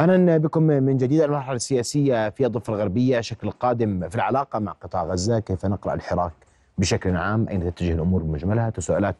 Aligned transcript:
أهلا 0.00 0.36
بكم 0.36 0.62
من 0.62 0.96
جديد 0.96 1.20
المرحله 1.20 1.56
السياسيه 1.56 2.28
في 2.30 2.46
الضفه 2.46 2.74
الغربية 2.74 3.20
شكل 3.20 3.50
قادم 3.50 4.08
في 4.08 4.14
العلاقة 4.14 4.58
مع 4.58 4.72
قطاع 4.72 5.04
غزة 5.04 5.38
كيف 5.38 5.66
نقرأ 5.66 5.94
الحراك 5.94 6.32
بشكل 6.78 7.16
عام 7.16 7.48
أين 7.48 7.74
تتجه 7.74 7.92
الأمور 7.92 8.22
بمجملها؟ 8.22 8.70
تساؤلات. 8.70 9.16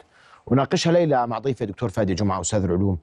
وناقشها 0.46 0.92
ليله 0.92 1.26
مع 1.26 1.38
ضيفي 1.38 1.66
دكتور 1.66 1.88
فادي 1.88 2.14
جمعة 2.14 2.40
أستاذ 2.40 2.64
العلوم 2.64 2.98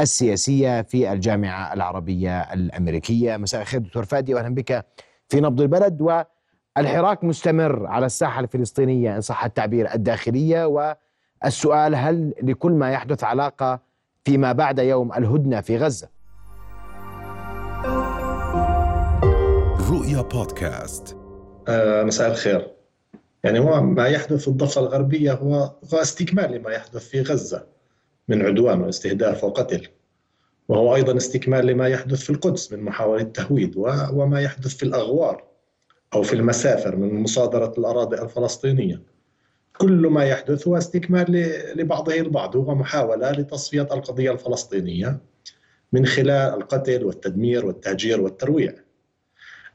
السياسية 0.00 0.82
في 0.82 1.12
الجامعة 1.12 1.72
العربية 1.72 2.40
الأمريكية. 2.40 3.36
مساء 3.36 3.60
الخير 3.60 3.80
دكتور 3.80 4.04
فادي 4.04 4.34
واهلا 4.34 4.54
بك 4.54 4.84
في 5.28 5.40
نبض 5.40 5.60
البلد. 5.60 6.24
والحراك 6.76 7.24
مستمر 7.24 7.86
على 7.86 8.06
الساحة 8.06 8.40
الفلسطينية 8.40 9.16
إن 9.16 9.20
صح 9.20 9.44
التعبير 9.44 9.94
الداخلية. 9.94 10.64
والسؤال 10.64 11.94
هل 11.94 12.34
لكل 12.42 12.72
ما 12.72 12.90
يحدث 12.90 13.24
علاقة 13.24 13.80
فيما 14.24 14.52
بعد 14.52 14.78
يوم 14.78 15.12
الهدنة 15.12 15.60
في 15.60 15.76
غزة؟ 15.76 16.15
رؤيا 19.90 20.22
بودكاست. 20.22 21.16
آه 21.68 22.02
مساء 22.02 22.30
الخير. 22.30 22.70
يعني 23.44 23.58
هو 23.58 23.82
ما 23.82 24.06
يحدث 24.06 24.42
في 24.42 24.48
الضفة 24.48 24.80
الغربية 24.80 25.32
هو 25.32 25.54
هو 25.94 25.98
استكمال 26.02 26.52
لما 26.52 26.70
يحدث 26.70 27.08
في 27.08 27.22
غزة 27.22 27.66
من 28.28 28.42
عدوان 28.42 28.80
واستهداف 28.80 29.44
وقتل. 29.44 29.88
وهو 30.68 30.94
أيضا 30.94 31.16
استكمال 31.16 31.66
لما 31.66 31.88
يحدث 31.88 32.20
في 32.20 32.30
القدس 32.30 32.72
من 32.72 32.82
محاولة 32.82 33.22
تهويد 33.22 33.76
وما 34.12 34.40
يحدث 34.40 34.76
في 34.76 34.82
الأغوار 34.82 35.44
أو 36.14 36.22
في 36.22 36.32
المسافر 36.32 36.96
من 36.96 37.22
مصادرة 37.22 37.74
الأراضي 37.78 38.22
الفلسطينية. 38.22 39.02
كل 39.78 40.06
ما 40.06 40.24
يحدث 40.24 40.68
هو 40.68 40.76
استكمال 40.76 41.52
لبعضه 41.76 42.14
البعض. 42.14 42.56
هو 42.56 42.74
محاولة 42.74 43.30
لتصفية 43.30 43.82
القضية 43.82 44.32
الفلسطينية 44.32 45.18
من 45.92 46.06
خلال 46.06 46.54
القتل 46.54 47.04
والتدمير 47.04 47.66
والتهجير 47.66 48.20
والترويع. 48.20 48.85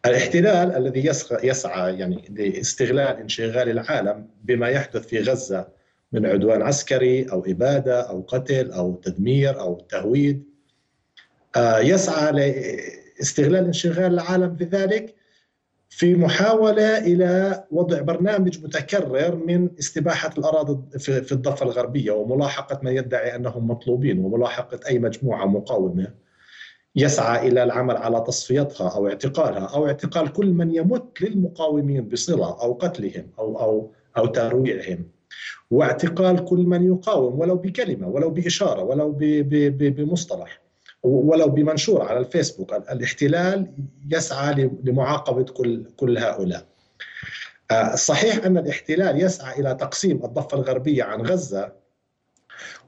الاحتلال 0.05 0.75
الذي 0.75 1.05
يسعى 1.43 1.99
يعني 1.99 2.23
لاستغلال 2.29 3.17
انشغال 3.17 3.69
العالم 3.69 4.27
بما 4.43 4.69
يحدث 4.69 5.07
في 5.07 5.19
غزة 5.19 5.67
من 6.11 6.25
عدوان 6.25 6.61
عسكري 6.61 7.31
أو 7.31 7.45
إبادة 7.47 8.01
أو 8.01 8.21
قتل 8.21 8.71
أو 8.71 8.95
تدمير 8.95 9.59
أو 9.59 9.79
تهويد. 9.89 10.43
آه، 11.55 11.79
يسعى 11.79 12.31
لاستغلال 12.31 13.65
انشغال 13.65 14.13
العالم 14.13 14.47
بذلك 14.47 15.15
في 15.89 16.15
محاولة 16.15 16.97
إلى 16.97 17.63
وضع 17.71 18.01
برنامج 18.01 18.63
متكرر 18.63 19.35
من 19.35 19.69
استباحة 19.79 20.31
الأراضي 20.37 20.99
في 20.99 21.31
الضفة 21.31 21.65
الغربية 21.65 22.11
وملاحقة 22.11 22.79
من 22.83 22.91
يدعي 22.91 23.35
أنهم 23.35 23.67
مطلوبين 23.67 24.19
وملاحقة 24.19 24.79
أي 24.87 24.99
مجموعة 24.99 25.45
مقاومة. 25.45 26.13
يسعى 26.95 27.47
إلى 27.47 27.63
العمل 27.63 27.97
على 27.97 28.23
تصفيتها 28.27 28.89
أو 28.89 29.07
اعتقالها 29.07 29.65
أو 29.65 29.87
اعتقال 29.87 30.33
كل 30.33 30.45
من 30.45 30.75
يمت 30.75 31.21
للمقاومين 31.21 32.09
بصلة 32.09 32.61
أو 32.61 32.73
قتلهم 32.73 33.27
أو 33.39 33.59
أو 33.59 33.91
أو 34.17 34.25
ترويعهم. 34.25 35.07
واعتقال 35.71 36.45
كل 36.45 36.59
من 36.59 36.85
يقاوم 36.85 37.39
ولو 37.39 37.55
بكلمة 37.55 38.07
ولو 38.07 38.29
بإشارة 38.29 38.83
ولو 38.83 39.17
بمصطلح 39.71 40.61
ولو 41.03 41.47
بمنشور 41.47 42.01
على 42.01 42.19
الفيسبوك. 42.19 42.73
الاحتلال 42.73 43.71
يسعى 44.09 44.69
لمعاقبة 44.83 45.43
كل 45.43 45.85
كل 45.97 46.17
هؤلاء. 46.17 46.65
آه، 47.71 47.95
صحيح 47.95 48.45
أن 48.45 48.57
الاحتلال 48.57 49.21
يسعى 49.21 49.59
إلى 49.59 49.75
تقسيم 49.75 50.25
الضفة 50.25 50.57
الغربية 50.57 51.03
عن 51.03 51.21
غزة 51.21 51.71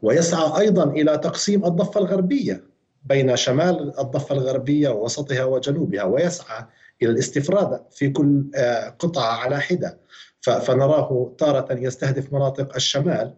ويسعى 0.02 0.62
أيضا 0.62 0.84
إلى 0.84 1.18
تقسيم 1.18 1.66
الضفة 1.66 2.00
الغربية 2.00 2.73
بين 3.06 3.36
شمال 3.36 4.00
الضفة 4.00 4.36
الغربية 4.36 4.90
ووسطها 4.90 5.44
وجنوبها 5.44 6.04
ويسعى 6.04 6.66
إلى 7.02 7.12
الاستفراد 7.12 7.82
في 7.92 8.10
كل 8.10 8.52
آه، 8.56 8.90
قطعة 8.90 9.34
على 9.44 9.62
حدة. 9.62 10.00
فنراه 10.42 11.36
تارة 11.38 11.74
يستهدف 11.74 12.34
مناطق 12.34 12.76
الشمال 12.76 13.34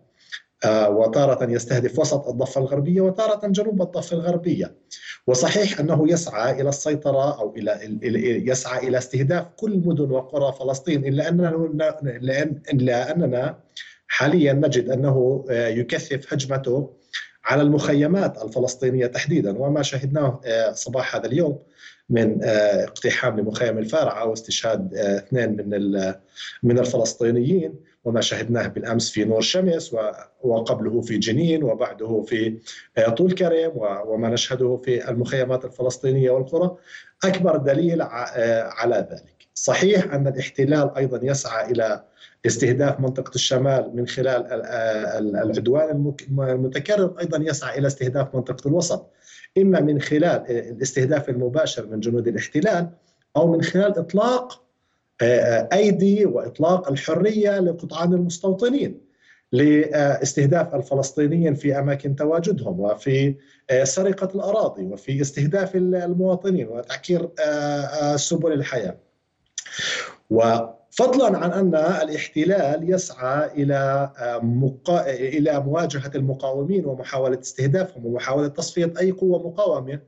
آه، 0.65 0.89
وتارة 0.89 1.51
يستهدف 1.51 1.99
وسط 1.99 2.27
الضفة 2.27 2.61
الغربية 2.61 3.01
وتارة 3.01 3.47
جنوب 3.47 3.81
الضفة 3.81 4.17
الغربية. 4.17 4.75
وصحيح 5.27 5.79
أنه 5.79 6.11
يسعى 6.11 6.61
إلى 6.61 6.69
السيطرة 6.69 7.39
أو 7.39 7.55
إلى 7.55 7.99
يسعى 8.47 8.87
إلى 8.87 8.97
استهداف 8.97 9.47
كل 9.55 9.81
مدن 9.85 10.11
وقرى 10.11 10.53
فلسطين 10.59 11.05
إلا 11.05 11.29
أننا, 11.29 13.11
أننا 13.11 13.59
حاليا 14.07 14.53
نجد 14.53 14.89
أنه 14.89 15.45
آه، 15.49 15.67
يكثف 15.67 16.33
هجمته 16.33 16.93
على 17.45 17.61
المخيمات 17.61 18.43
الفلسطينية 18.43 19.07
تحديدا 19.07 19.57
وما 19.57 19.81
شهدناه 19.81 20.41
آه، 20.45 20.71
صباح 20.71 21.15
هذا 21.15 21.25
اليوم 21.25 21.59
من 22.09 22.43
آه، 22.43 22.83
اقتحام 22.83 23.39
لمخيم 23.39 23.77
الفارعة 23.77 24.25
واستشهاد 24.25 24.95
آه، 24.95 25.17
اثنين 25.17 25.49
من 25.49 26.13
من 26.63 26.79
الفلسطينيين 26.79 27.75
وما 28.03 28.21
شهدناه 28.21 28.67
بالأمس 28.67 29.09
في 29.09 29.25
نور 29.25 29.41
شمس 29.41 29.95
وقبله 30.43 31.01
في 31.01 31.17
جنين 31.17 31.63
وبعده 31.63 32.25
في 32.27 32.57
طول 33.17 33.31
كريم 33.31 33.71
وما 33.75 34.29
نشهده 34.29 34.77
في 34.77 35.09
المخيمات 35.09 35.65
الفلسطينية 35.65 36.31
والقرى 36.31 36.77
أكبر 37.23 37.57
دليل 37.57 38.01
على 38.01 39.07
ذلك. 39.11 39.34
صحيح 39.55 40.13
أن 40.13 40.27
الاحتلال 40.27 40.91
أيضا 40.97 41.19
يسعى 41.23 41.71
إلى 41.71 42.03
استهداف 42.45 42.99
منطقة 42.99 43.35
الشمال 43.35 43.91
من 43.95 44.07
خلال 44.07 44.45
العدوان 45.35 46.13
المتكرر 46.39 47.15
أيضا 47.19 47.37
يسعى 47.37 47.79
إلى 47.79 47.87
استهداف 47.87 48.35
منطقة 48.35 48.67
الوسط 48.67 49.11
إما 49.57 49.79
من 49.79 50.01
خلال 50.01 50.51
الاستهداف 50.51 51.29
المباشر 51.29 51.87
من 51.87 51.99
جنود 51.99 52.27
الاحتلال 52.27 52.89
أو 53.37 53.51
من 53.51 53.61
خلال 53.61 53.99
إطلاق 53.99 54.61
أيدي 55.73 56.25
وإطلاق 56.25 56.91
الحرية 56.91 57.59
لقطعان 57.59 58.13
المستوطنين 58.13 59.01
لاستهداف 59.51 60.75
الفلسطينيين 60.75 61.55
في 61.55 61.79
أماكن 61.79 62.15
تواجدهم 62.15 62.79
وفي 62.79 63.35
سرقة 63.83 64.29
الأراضي 64.35 64.83
وفي 64.83 65.21
استهداف 65.21 65.75
المواطنين 65.75 66.67
وتعكير 66.67 67.29
سبل 68.15 68.51
الحياة. 68.53 68.97
فضلا 70.91 71.37
عن 71.37 71.51
أن 71.51 71.75
الاحتلال 71.75 72.93
يسعى 72.93 73.63
إلى 73.63 74.09
مقا... 74.43 75.09
إلى 75.09 75.59
مواجهة 75.59 76.11
المقاومين 76.15 76.85
ومحاولة 76.85 77.39
استهدافهم 77.39 78.05
ومحاولة 78.05 78.47
تصفية 78.47 78.93
أي 78.99 79.11
قوة 79.11 79.47
مقاومة 79.47 79.99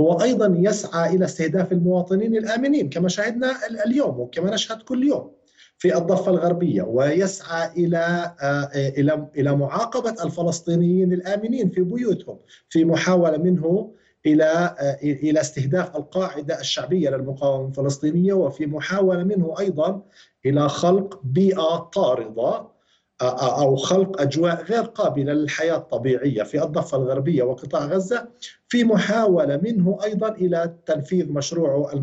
هو 0.00 0.22
أيضا 0.22 0.54
يسعى 0.58 1.14
إلى 1.14 1.24
استهداف 1.24 1.72
المواطنين 1.72 2.36
الآمنين 2.36 2.88
كما 2.90 3.08
شاهدنا 3.08 3.56
اليوم 3.86 4.20
وكما 4.20 4.54
نشهد 4.54 4.82
كل 4.82 5.08
يوم 5.08 5.30
في 5.78 5.96
الضفة 5.96 6.30
الغربية 6.30 6.82
ويسعى 6.82 7.70
إلى 7.76 8.34
إلى 8.74 9.28
إلى 9.36 9.56
معاقبة 9.56 10.24
الفلسطينيين 10.24 11.12
الآمنين 11.12 11.70
في 11.70 11.80
بيوتهم 11.80 12.38
في 12.68 12.84
محاولة 12.84 13.38
منه 13.38 13.92
إلى 14.26 14.74
إلى 15.02 15.40
استهداف 15.40 15.96
القاعدة 15.96 16.60
الشعبية 16.60 17.10
للمقاومة 17.10 17.68
الفلسطينية 17.68 18.32
وفي 18.32 18.66
محاولة 18.66 19.24
منه 19.24 19.54
أيضا 19.58 20.02
إلى 20.46 20.68
خلق 20.68 21.20
بيئة 21.24 21.76
طاردة 21.94 22.74
أو 23.22 23.76
خلق 23.76 24.20
أجواء 24.20 24.62
غير 24.62 24.82
قابلة 24.82 25.32
للحياة 25.32 25.76
الطبيعية 25.76 26.42
في 26.42 26.62
الضفة 26.62 26.98
الغربية 26.98 27.42
وقطاع 27.42 27.84
غزة 27.84 28.28
في 28.68 28.84
محاولة 28.84 29.56
منه 29.56 29.98
أيضا 30.04 30.28
إلى 30.28 30.74
تنفيذ 30.86 31.32
مشروعه 31.32 31.94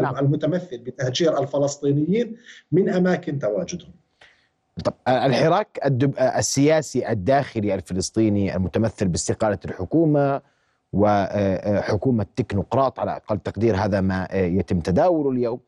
نعم. 0.00 0.18
المتمثل 0.18 0.78
بتهجير 0.78 1.42
الفلسطينيين 1.42 2.36
من 2.72 2.88
أماكن 2.88 3.38
تواجدهم. 3.38 3.92
طب 4.84 4.94
الحراك 5.08 5.80
السياسي 6.38 7.08
الداخلي 7.10 7.74
الفلسطيني 7.74 8.56
المتمثل 8.56 9.08
باستقالة 9.08 9.58
الحكومة 9.64 10.42
وحكومة 10.92 12.26
تكنوقراط 12.36 13.00
على 13.00 13.16
أقل 13.16 13.38
تقدير 13.38 13.76
هذا 13.76 14.00
ما 14.00 14.28
يتم 14.32 14.80
تداوله 14.80 15.30
اليوم 15.30 15.60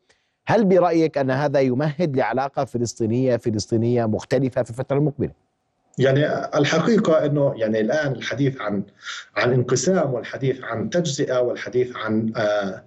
هل 0.45 0.65
برأيك 0.65 1.17
أن 1.17 1.31
هذا 1.31 1.59
يمهد 1.59 2.17
لعلاقة 2.17 2.65
فلسطينية 2.65 3.37
فلسطينية 3.37 4.05
مختلفة 4.05 4.63
في 4.63 4.69
الفترة 4.69 4.97
المقبلة؟ 4.97 5.31
يعني 5.97 6.47
الحقيقة 6.57 7.25
أنه 7.25 7.53
يعني 7.55 7.79
الآن 7.79 8.11
الحديث 8.11 8.61
عن 8.61 8.83
عن 9.35 9.53
انقسام 9.53 10.13
والحديث 10.13 10.63
عن 10.63 10.89
تجزئة 10.89 11.39
والحديث 11.39 11.95
عن 11.95 12.33
آه 12.37 12.83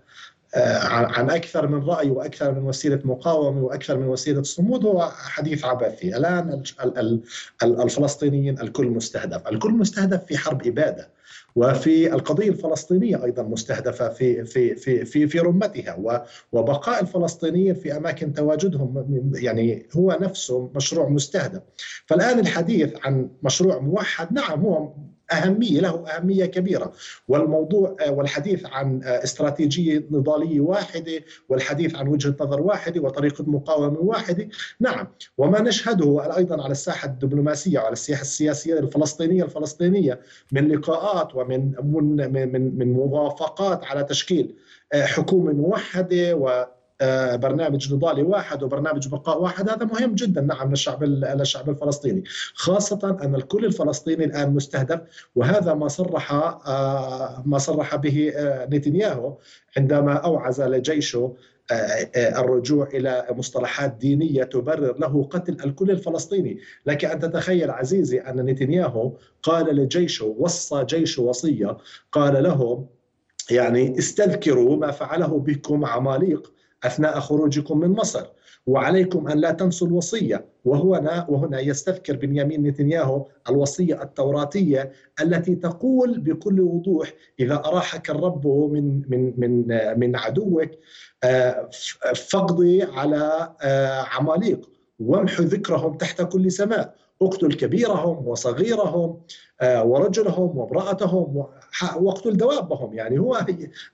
عن 0.54 1.30
أكثر 1.30 1.66
من 1.66 1.84
رأي 1.84 2.10
وأكثر 2.10 2.52
من 2.52 2.62
وسيلة 2.62 3.00
مقاومة 3.04 3.62
وأكثر 3.62 3.98
من 3.98 4.06
وسيلة 4.06 4.42
صمود 4.42 4.84
هو 4.84 5.10
حديث 5.10 5.64
عبثي، 5.64 6.16
الآن 6.16 6.62
الفلسطينيين 7.62 8.60
الكل 8.60 8.86
مستهدف، 8.86 9.48
الكل 9.48 9.70
مستهدف 9.70 10.24
في 10.24 10.38
حرب 10.38 10.66
إبادة 10.66 11.16
وفي 11.56 12.12
القضية 12.12 12.48
الفلسطينية 12.48 13.24
أيضا 13.24 13.42
مستهدفة 13.42 14.08
في 14.08 14.44
في 14.44 14.74
في 14.74 15.04
في 15.04 15.26
في 15.26 15.38
رمتها 15.38 16.22
وبقاء 16.52 17.02
الفلسطينيين 17.02 17.74
في 17.74 17.96
أماكن 17.96 18.32
تواجدهم 18.32 19.32
يعني 19.34 19.86
هو 19.96 20.18
نفسه 20.20 20.70
مشروع 20.74 21.08
مستهدف. 21.08 21.62
فالآن 22.06 22.38
الحديث 22.38 22.94
عن 23.04 23.30
مشروع 23.42 23.78
موحد 23.78 24.32
نعم 24.32 24.60
هو 24.60 24.92
أهمية 25.32 25.80
له 25.80 26.04
أهمية 26.08 26.46
كبيرة. 26.46 26.92
والموضوع 27.28 27.96
والحديث 28.08 28.66
عن 28.66 29.00
استراتيجية 29.04 30.04
نضالية 30.10 30.60
واحدة 30.60 31.24
والحديث 31.48 31.94
عن 31.94 32.08
وجهة 32.08 32.36
نظر 32.40 32.60
واحدة 32.60 33.00
وطريقة 33.00 33.44
مقاومة 33.46 33.98
واحدة. 33.98 34.48
نعم 34.80 35.08
وما 35.38 35.60
نشهده 35.62 36.36
أيضا 36.36 36.62
على 36.62 36.72
الساحة 36.72 37.08
الدبلوماسية 37.08 37.78
وعلى 37.78 37.92
الساحة 37.92 38.22
السياسية 38.22 38.78
الفلسطينية 38.78 39.44
الفلسطينية 39.44 40.20
من 40.52 40.68
لقاءات 40.68 41.34
ومن 41.34 41.72
من 41.84 42.32
من, 42.52 42.78
من 42.78 42.92
موافقات 42.92 43.84
على 43.84 44.04
تشكيل 44.04 44.54
حكومة 44.94 45.52
موحدة 45.52 46.34
و 46.36 46.48
آه، 46.48 46.75
برنامج 47.34 47.94
نضالي 47.94 48.22
واحد 48.22 48.62
وبرنامج 48.62 49.08
بقاء 49.08 49.42
واحد 49.42 49.70
هذا 49.70 49.84
مهم 49.84 50.14
جدا 50.14 50.40
نعم 50.40 50.70
للشعب 50.70 51.04
للشعب 51.04 51.70
الفلسطيني 51.70 52.24
خاصة 52.54 53.18
أن 53.22 53.34
الكل 53.34 53.64
الفلسطيني 53.64 54.24
الآن 54.24 54.54
مستهدف 54.54 55.00
وهذا 55.34 55.74
ما 55.74 55.88
صرح 55.88 56.32
آه، 56.32 57.42
ما 57.46 57.58
صرح 57.58 57.96
به 57.96 58.32
آه، 58.36 58.66
نتنياهو 58.66 59.36
عندما 59.76 60.12
أوعز 60.12 60.60
لجيشه 60.60 61.36
الرجوع 62.16 62.88
إلى 62.94 63.26
مصطلحات 63.30 63.94
دينية 63.94 64.44
تبرر 64.44 64.98
له 64.98 65.24
قتل 65.24 65.56
الكل 65.64 65.90
الفلسطيني، 65.90 66.58
لك 66.86 67.04
أن 67.04 67.18
تتخيل 67.18 67.70
عزيزي 67.70 68.18
أن 68.18 68.36
نتنياهو 68.36 69.12
قال 69.42 69.76
لجيشه 69.76 70.34
وصى 70.38 70.84
جيشه 70.84 71.22
وصية 71.22 71.76
قال 72.12 72.42
لهم 72.42 72.86
يعني 73.50 73.98
استذكروا 73.98 74.76
ما 74.76 74.90
فعله 74.90 75.38
بكم 75.38 75.84
عماليق 75.84 76.52
أثناء 76.84 77.20
خروجكم 77.20 77.80
من 77.80 77.90
مصر. 77.90 78.26
وعليكم 78.66 79.28
أن 79.28 79.38
لا 79.38 79.50
تنسوا 79.50 79.86
الوصية. 79.86 80.44
وهنا 80.64 81.26
وهنا 81.28 81.60
يستذكر 81.60 82.16
بنيامين 82.16 82.62
نتنياهو 82.62 83.26
الوصية 83.50 84.02
التوراتية 84.02 84.92
التي 85.22 85.54
تقول 85.54 86.20
بكل 86.20 86.60
وضوح 86.60 87.12
إذا 87.40 87.54
أراحك 87.54 88.10
الرب 88.10 88.46
من 88.46 89.02
من 89.08 89.32
من 89.36 89.68
من 89.98 90.16
عدوك 90.16 90.70
آه، 91.24 91.68
فاقضي 92.14 92.82
على 92.82 93.54
آه، 93.62 94.00
عماليق 94.00 94.70
وامحو 94.98 95.42
ذكرهم 95.42 95.96
تحت 95.96 96.22
كل 96.22 96.52
سماء. 96.52 96.94
اقتل 97.22 97.52
كبيرهم 97.52 98.28
وصغيرهم 98.28 99.20
آه، 99.60 99.84
ورجلهم 99.84 100.58
وامرأتهم 100.58 101.46
واقتل 101.96 102.36
دوابهم 102.36 102.94
يعني 102.94 103.18
هو 103.18 103.46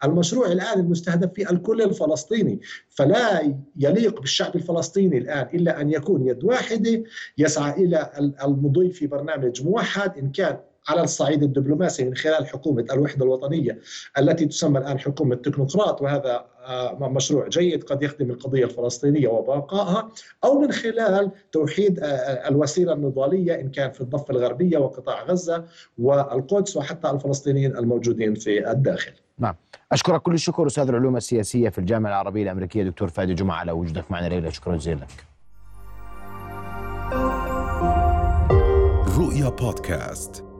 المشروع 0.04 0.46
الآن 0.46 0.80
المستهدف 0.80 1.32
فيه 1.32 1.50
الكل 1.50 1.82
الفلسطيني. 1.82 2.60
فلا 2.90 3.54
يليق 3.76 4.20
بالشعب 4.20 4.56
الفلسطيني 4.56 5.18
الآن 5.18 5.48
إلا 5.54 5.80
أن 5.80 5.90
يكون 5.90 6.26
يد 6.26 6.44
واحدة 6.44 7.04
يسعى 7.38 7.84
إلى 7.84 8.10
المضي 8.44 8.90
في 8.90 9.06
برنامج 9.06 9.62
موحد 9.62 10.18
إن 10.18 10.32
كان 10.32 10.58
على 10.88 11.02
الصعيد 11.02 11.42
الدبلوماسي 11.42 12.04
من 12.04 12.14
خلال 12.14 12.46
حكومة 12.46 12.86
الوحدة 12.92 13.24
الوطنية 13.24 13.78
التي 14.18 14.46
تسمى 14.46 14.78
الآن 14.78 14.98
حكومة 14.98 15.34
تكنوقراط 15.34 16.02
وهذا 16.02 16.44
آه، 16.66 17.08
مشروع 17.08 17.48
جيد 17.48 17.84
قد 17.84 18.02
يخدم 18.02 18.30
القضية 18.30 18.64
الفلسطينية 18.64 19.28
وبقائها 19.28 20.08
أو 20.44 20.60
من 20.60 20.72
خلال 20.72 21.30
توحيد 21.52 22.00
آه، 22.00 22.06
آه، 22.06 22.48
الوسيلة 22.48 22.92
النضالية 22.92 23.60
إن 23.60 23.70
كان 23.70 23.90
في 23.90 24.00
الضفة 24.00 24.30
الغربية 24.30 24.78
وقطاع 24.78 25.24
غزة 25.24 25.64
والقدس 25.98 26.76
وحتى 26.76 27.10
الفلسطينيين 27.10 27.76
الموجودين 27.76 28.34
في 28.34 28.70
الداخل. 28.70 29.12
نعم. 29.38 29.54
أشكرك 29.92 30.22
كل 30.22 30.34
الشكر 30.34 30.66
أستاذ 30.66 30.88
العلوم 30.88 31.16
السياسية 31.16 31.68
في 31.68 31.78
الجامعة 31.78 32.10
العربية 32.10 32.42
الأمريكية 32.42 32.82
دكتور 32.82 33.08
فادي 33.08 33.34
جمعة 33.34 33.56
على 33.56 33.72
وجودك 33.72 34.10
معنا 34.10 34.28
ليلة. 34.28 34.50
شكرا 34.50 34.76
جزيلا 34.76 35.00
لك. 35.00 35.26
رؤيا 39.18 39.48
بودكاست. 39.48 40.51